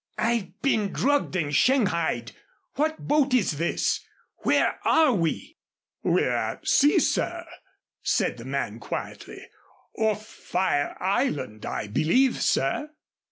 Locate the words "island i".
10.99-11.85